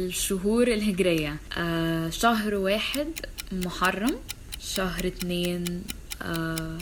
الشهور 0.00 0.68
الهجرية. 0.68 1.36
آه 1.58 2.10
شهر 2.10 2.54
واحد 2.54 3.06
محرم 3.52 4.16
شهر 4.60 5.06
اتنين 5.06 5.84
آه 6.22 6.78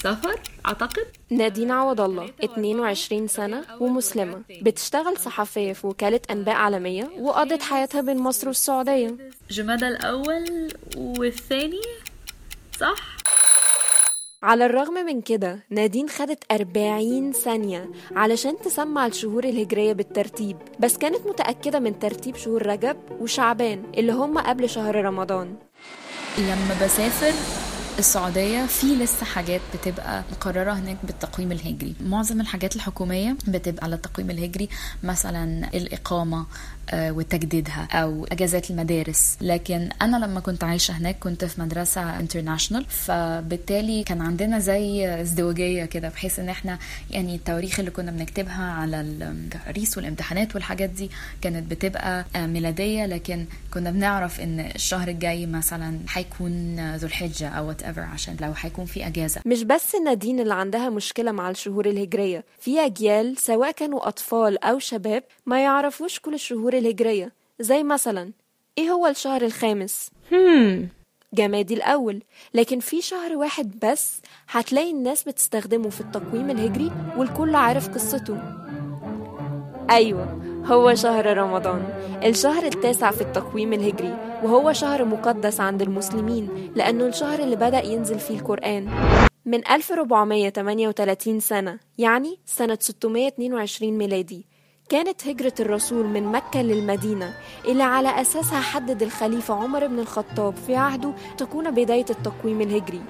صفر 0.00 0.40
أعتقد. 0.66 1.06
نادين 1.30 1.70
عوض 1.70 2.00
الله 2.00 2.30
22 2.44 3.28
سنة 3.28 3.64
ومسلمة. 3.80 4.42
بتشتغل 4.62 5.16
صحفية 5.18 5.72
في 5.72 5.86
وكالة 5.86 6.20
أنباء 6.30 6.54
عالمية 6.54 7.10
وقضت 7.18 7.62
حياتها 7.62 8.00
بين 8.00 8.18
مصر 8.18 8.48
والسعودية. 8.48 9.16
جمادى 9.50 9.88
الأول 9.88 10.72
والثاني 10.96 11.80
صح؟ 12.80 13.16
على 14.42 14.66
الرغم 14.66 14.94
من 14.94 15.20
كده 15.20 15.64
نادين 15.70 16.08
خدت 16.08 16.44
40 16.52 17.32
ثانية 17.32 17.90
علشان 18.16 18.58
تسمع 18.64 19.06
الشهور 19.06 19.44
الهجرية 19.44 19.92
بالترتيب 19.92 20.56
بس 20.80 20.98
كانت 20.98 21.26
متأكدة 21.26 21.78
من 21.78 21.98
ترتيب 21.98 22.36
شهور 22.36 22.66
رجب 22.66 22.96
وشعبان 23.20 23.82
اللي 23.96 24.12
هم 24.12 24.38
قبل 24.38 24.68
شهر 24.68 25.04
رمضان. 25.04 25.56
لما 26.38 26.76
بسافر 26.82 27.32
السعودية 27.98 28.66
في 28.66 28.86
لسه 28.86 29.26
حاجات 29.26 29.60
بتبقى 29.74 30.22
مقررة 30.32 30.72
هناك 30.72 30.96
بالتقويم 31.04 31.52
الهجري. 31.52 31.94
معظم 32.00 32.40
الحاجات 32.40 32.76
الحكومية 32.76 33.36
بتبقى 33.48 33.84
على 33.84 33.94
التقويم 33.94 34.30
الهجري 34.30 34.68
مثلا 35.02 35.68
الإقامة 35.74 36.46
آه، 36.90 37.12
وتجديدها 37.12 37.88
أو 37.92 38.24
أجازات 38.32 38.70
المدارس. 38.70 39.36
لكن 39.40 39.88
أنا 40.02 40.16
لما 40.16 40.40
كنت 40.40 40.64
عايشة 40.64 40.92
هناك 40.92 41.18
كنت 41.18 41.44
في 41.44 41.60
مدرسة 41.60 42.18
انترناشونال 42.20 42.84
فبالتالي 42.88 44.02
كان 44.04 44.20
عندنا 44.22 44.58
زي 44.58 45.08
ازدواجية 45.20 45.84
كده 45.84 46.08
بحيث 46.08 46.38
إن 46.38 46.48
إحنا 46.48 46.78
يعني 47.10 47.34
التواريخ 47.34 47.78
اللي 47.78 47.90
كنا 47.90 48.10
بنكتبها 48.10 48.64
على 48.72 49.00
التقاريس 49.00 49.96
والامتحانات 49.98 50.54
والحاجات 50.54 50.90
دي 50.90 51.10
كانت 51.40 51.70
بتبقى 51.70 52.24
آه، 52.36 52.46
ميلادية. 52.46 53.06
لكن 53.06 53.46
كنا 53.74 53.90
بنعرف 53.90 54.40
إن 54.40 54.60
الشهر 54.60 55.08
الجاي 55.08 55.46
مثلا 55.46 55.98
هيكون 56.12 56.76
ذو 56.96 57.06
الحجة 57.06 57.48
أو 57.48 57.70
ايفر 57.88 58.00
عشان 58.00 58.36
لو 58.40 58.52
هيكون 58.56 58.84
في 58.84 59.06
أجازة. 59.06 59.40
مش 59.46 59.62
بس 59.62 59.94
نادين 59.94 60.40
اللي 60.40 60.54
عندها 60.54 60.90
مشكلة 60.90 61.32
مع 61.32 61.50
الشهور 61.50 61.86
الهجرية 61.86 62.44
في 62.58 62.80
أجيال 62.84 63.36
سواء 63.36 63.70
كانوا 63.70 64.08
أطفال 64.08 64.64
أو 64.64 64.78
شباب 64.78 65.22
ما 65.46 65.62
يعرفوش 65.62 66.20
كل 66.20 66.34
الشهور 66.34 66.72
الهجرية 66.72 67.32
زي 67.60 67.82
مثلا 67.82 68.30
إيه 68.78 68.90
هو 68.90 69.06
الشهر 69.06 69.42
الخامس؟ 69.42 70.10
هم. 70.32 70.88
جمادي 71.34 71.74
الأول 71.74 72.22
لكن 72.54 72.80
في 72.80 73.02
شهر 73.02 73.36
واحد 73.36 73.78
بس 73.84 74.20
هتلاقي 74.50 74.90
الناس 74.90 75.22
بتستخدمه 75.22 75.90
في 75.90 76.00
التقويم 76.00 76.50
الهجري 76.50 76.92
والكل 77.16 77.54
عارف 77.54 77.88
قصته. 77.88 78.38
أيوة 79.90 80.57
هو 80.70 80.94
شهر 80.94 81.36
رمضان. 81.36 81.82
الشهر 82.24 82.64
التاسع 82.64 83.10
في 83.10 83.20
التقويم 83.20 83.72
الهجري 83.72 84.16
وهو 84.42 84.72
شهر 84.72 85.04
مقدس 85.04 85.60
عند 85.60 85.82
المسلمين 85.82 86.72
لأنه 86.74 87.06
الشهر 87.06 87.38
اللي 87.38 87.56
بدأ 87.56 87.82
ينزل 87.84 88.18
فيه 88.18 88.38
القرآن 88.38 88.88
من 89.46 89.68
1438 89.68 91.40
سنة 91.40 91.78
يعني 91.98 92.38
سنة 92.46 92.78
622 92.80 93.98
ميلادي. 93.98 94.46
كانت 94.88 95.26
هجرة 95.28 95.52
الرسول 95.60 96.06
من 96.06 96.22
مكة 96.22 96.62
للمدينة 96.62 97.34
اللي 97.68 97.82
على 97.82 98.20
أساسها 98.20 98.60
حدد 98.60 99.02
الخليفة 99.02 99.54
عمر 99.54 99.86
بن 99.86 99.98
الخطاب 99.98 100.54
في 100.66 100.76
عهده 100.76 101.12
تكون 101.38 101.70
بداية 101.70 102.06
التقويم 102.10 102.60
الهجري. 102.60 103.00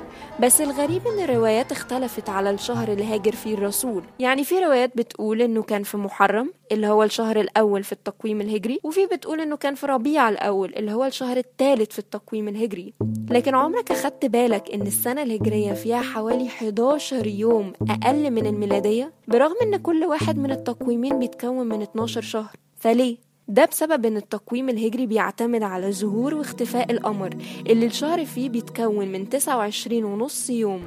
بس 0.41 0.61
الغريب 0.61 1.03
إن 1.07 1.25
الروايات 1.25 1.73
اختلفت 1.73 2.29
على 2.29 2.51
الشهر 2.51 2.89
اللي 2.89 3.05
هاجر 3.05 3.33
فيه 3.33 3.55
الرسول. 3.55 4.03
يعني 4.19 4.45
في 4.45 4.59
روايات 4.59 4.97
بتقول 4.97 5.43
إنه 5.43 5.63
كان 5.63 5.83
في 5.83 5.97
محرم 5.97 6.53
اللي 6.73 6.87
هو 6.87 7.03
الشهر 7.03 7.41
الأول 7.41 7.85
في 7.85 7.93
التقويم 7.93 8.41
الهجري 8.41 8.81
وفي 8.83 9.07
بتقول 9.07 9.41
إنه 9.41 9.57
كان 9.57 9.75
في 9.75 9.87
ربيع 9.87 10.29
الأول 10.29 10.75
اللي 10.75 10.93
هو 10.93 11.05
الشهر 11.05 11.37
الثالث 11.37 11.93
في 11.93 11.99
التقويم 11.99 12.49
الهجري. 12.49 12.95
لكن 13.31 13.55
عمرك 13.55 13.91
أخدت 13.91 14.27
بالك 14.27 14.71
إن 14.71 14.83
السنة 14.83 15.23
الهجرية 15.23 15.73
فيها 15.73 16.01
حوالي 16.01 16.47
11 16.47 17.27
يوم 17.27 17.73
أقل 17.91 18.31
من 18.31 18.47
الميلادية؟ 18.47 19.13
برغم 19.29 19.55
إن 19.63 19.77
كل 19.77 20.05
واحد 20.05 20.39
من 20.39 20.51
التقويمين 20.51 21.19
بيتكون 21.19 21.67
من 21.69 21.83
12 21.83 22.21
شهر. 22.21 22.57
فليه؟ 22.77 23.17
ده 23.49 23.65
بسبب 23.65 24.07
إن 24.07 24.17
التقويم 24.17 24.69
الهجري 24.69 25.07
بيعتمد 25.07 25.63
على 25.63 25.93
ظهور 25.93 26.35
واختفاء 26.35 26.93
القمر 26.93 27.31
اللي 27.69 27.87
الشهر 27.87 28.25
فيه 28.25 28.49
بيتكون 28.49 29.09
من 29.09 29.29
29 29.29 30.05
ونص 30.05 30.51
يوم. 30.51 30.83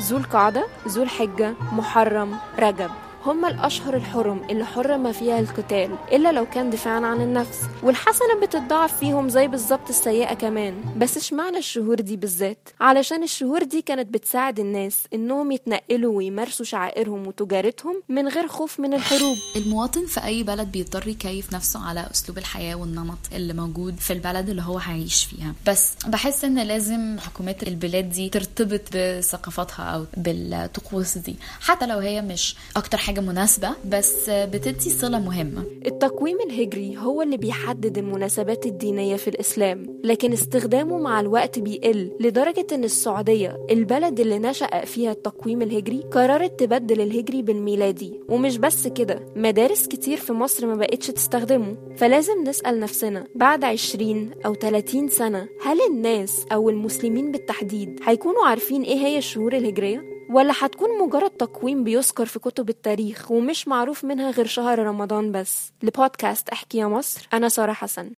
ذو 0.00 0.16
القعدة 0.16 0.64
ذو 0.88 1.02
الحجة 1.02 1.54
محرم 1.72 2.36
رجب. 2.58 2.90
هما 3.26 3.48
الأشهر 3.48 3.96
الحرم 3.96 4.42
اللي 4.50 4.64
حرم 4.66 5.12
فيها 5.12 5.40
القتال 5.40 5.96
إلا 6.12 6.32
لو 6.32 6.46
كان 6.46 6.70
دفاعا 6.70 7.00
عن 7.06 7.20
النفس. 7.20 7.60
والحسنة 7.82 8.40
بتتضاعف 8.42 8.98
فيهم 8.98 9.28
زي 9.28 9.46
بالظبط 9.48 9.88
السيئة 9.88 10.34
كمان. 10.34 10.74
بس 10.98 11.16
اشمعنى 11.16 11.58
الشهور 11.58 11.94
دي 12.00 12.16
بالذات؟ 12.16 12.68
علشان 12.80 13.22
الشهور 13.22 13.62
دي 13.62 13.82
كانت 13.82 14.14
بتساعد 14.14 14.60
الناس 14.60 14.98
إنهم 15.14 15.52
يتنقلوا 15.52 16.16
ويمارسوا 16.16 16.64
شعائرهم 16.66 17.26
وتجارتهم 17.26 18.02
من 18.08 18.28
غير 18.28 18.48
خوف 18.48 18.80
من 18.80 18.94
الحروب. 18.94 19.36
المواطن 19.56 20.06
في 20.06 20.24
أي 20.24 20.42
بلد 20.42 20.72
بيضطر 20.72 21.08
يكيف 21.08 21.52
نفسه 21.54 21.86
على 21.88 22.06
أسلوب 22.10 22.38
الحياة 22.38 22.74
والنمط 22.74 23.18
اللي 23.32 23.52
موجود 23.52 23.96
في 23.96 24.12
البلد 24.12 24.48
اللي 24.48 24.62
هو 24.62 24.78
هيعيش 24.78 25.24
فيها. 25.24 25.54
بس 25.66 25.94
بحس 26.06 26.44
إن 26.44 26.58
لازم 26.58 27.16
حكومات 27.18 27.62
البلاد 27.62 28.10
دي 28.10 28.28
ترتبط 28.56 28.80
بثقافتها 28.96 29.82
أو 29.84 30.04
بالطقوس 30.16 31.18
دي. 31.18 31.36
حتى 31.60 31.86
لو 31.86 31.98
هي 31.98 32.22
مش 32.22 32.56
أكتر 32.76 32.98
حاجة 32.98 33.20
مناسبة 33.20 33.68
بس 33.88 34.30
بتدي 34.30 34.90
صلة 34.90 35.18
مهمة. 35.18 35.64
التقويم 35.86 36.38
الهجري 36.40 36.96
هو 36.98 37.22
اللي 37.22 37.36
بيحدد 37.36 37.98
المناسبات 37.98 38.66
الدينية 38.66 39.16
في 39.16 39.28
الإسلام 39.28 40.00
لكن 40.04 40.32
استخدامه 40.32 40.98
مع 40.98 41.20
الوقت 41.20 41.58
بيقل 41.58 42.10
لدرجة 42.20 42.66
إن 42.72 42.84
السعودية 42.84 43.66
البلد 43.70 44.20
اللي 44.20 44.38
نشأ 44.38 44.84
فيها 44.84 45.12
التقويم 45.12 45.62
الهجري 45.62 46.02
قررت 46.12 46.60
تبدل 46.60 47.00
الهجري 47.00 47.42
بالميلادي. 47.42 48.20
ومش 48.28 48.56
بس 48.56 48.86
كده 48.86 49.20
مدارس 49.36 49.86
كتير 49.86 50.16
في 50.18 50.32
مصر 50.32 50.66
ما 50.66 50.74
بقتش 50.74 51.06
تستخدمه. 51.06 51.76
فلازم 51.96 52.44
نسأل 52.46 52.80
نفسنا 52.80 53.26
بعد 53.34 53.64
20 53.64 54.30
أو 54.46 54.54
30 54.54 55.08
سنة 55.08 55.48
هل 55.64 55.78
الناس 55.90 56.44
أو 56.52 56.70
المسلمين 56.70 57.32
بالتحديد 57.32 58.00
هيكونوا 58.06 58.43
عارفين 58.44 58.82
إيه 58.82 58.96
هي 58.96 59.18
الشهور 59.18 59.52
الهجرية؟ 59.56 60.04
ولا 60.30 60.52
هتكون 60.60 60.98
مجرد 61.06 61.30
تقويم 61.30 61.84
بيذكر 61.84 62.26
في 62.26 62.38
كتب 62.38 62.68
التاريخ 62.68 63.30
ومش 63.30 63.68
معروف 63.68 64.04
منها 64.04 64.30
غير 64.30 64.46
شهر 64.46 64.78
رمضان 64.78 65.32
بس 65.32 65.72
لبودكاست 65.82 66.48
أحكي 66.48 66.78
يا 66.78 66.86
مصر 66.86 67.28
أنا 67.32 67.48
سارة 67.48 67.72
حسن 67.72 68.10